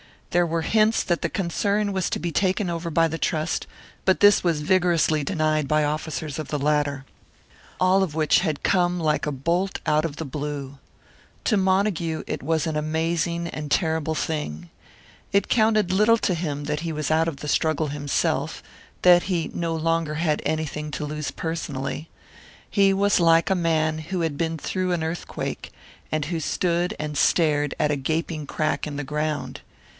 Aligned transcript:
There 0.31 0.47
were 0.47 0.61
hints 0.63 1.03
that 1.03 1.21
the 1.21 1.29
concern 1.29 1.91
was 1.91 2.09
to 2.09 2.17
be 2.17 2.31
taken 2.31 2.69
over 2.69 2.89
by 2.89 3.07
the 3.09 3.17
Trust, 3.19 3.67
but 4.05 4.19
this 4.21 4.43
was 4.45 4.61
vigorously 4.61 5.23
denied 5.25 5.67
by 5.67 5.83
officers 5.83 6.39
of 6.39 6.47
the 6.47 6.57
latter. 6.57 7.05
All 7.79 8.01
of 8.01 8.15
which 8.15 8.39
had 8.39 8.63
come 8.63 8.97
like 8.99 9.25
a 9.27 9.31
bolt 9.31 9.79
out 9.85 10.05
of 10.05 10.15
the 10.15 10.25
blue. 10.25 10.79
To 11.43 11.57
Montague 11.57 12.23
it 12.27 12.41
was 12.41 12.65
an 12.65 12.77
amazing 12.77 13.49
and 13.49 13.69
terrible 13.69 14.15
thing. 14.15 14.69
It 15.33 15.49
counted 15.49 15.91
little 15.91 16.17
to 16.19 16.33
him 16.33 16.63
that 16.63 16.79
he 16.79 16.93
was 16.93 17.11
out 17.11 17.27
of 17.27 17.37
the 17.37 17.49
struggle 17.49 17.87
himself; 17.87 18.63
that 19.01 19.23
he 19.23 19.51
no 19.53 19.75
longer 19.75 20.15
had 20.15 20.41
anything 20.45 20.91
to 20.91 21.05
lose 21.05 21.29
personally. 21.29 22.09
He 22.67 22.93
was 22.93 23.19
like 23.19 23.49
a 23.49 23.53
man 23.53 23.97
who 23.99 24.21
had 24.21 24.37
been 24.37 24.57
through 24.57 24.93
an 24.93 25.03
earthquake, 25.03 25.71
and 26.11 26.25
who 26.25 26.39
stood 26.39 26.95
and 26.97 27.17
stared 27.17 27.75
at 27.77 27.91
a 27.91 27.97
gaping 27.97 28.47
crack 28.47 28.87
in 28.87 28.95
the 28.95 29.03
ground. 29.03 29.59